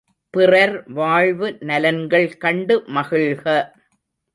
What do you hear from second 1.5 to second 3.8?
நலன்கள் கண்டு மகிழ்க!